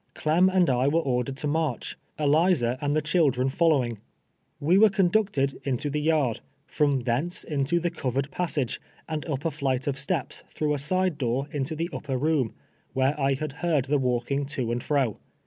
[0.15, 3.99] Clem and I were ordered to march, Eliza and the children fol lowing.
[4.59, 9.51] IVe were conducted into the yard, from thence into the covered passage, and up a
[9.51, 12.55] flight of steps through a side door into the upper room,
[12.93, 15.19] where I had heard the walking to and fro.